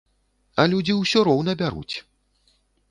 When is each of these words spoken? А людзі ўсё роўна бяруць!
А 0.63 0.65
людзі 0.71 0.97
ўсё 1.01 1.19
роўна 1.31 1.51
бяруць! 1.61 1.95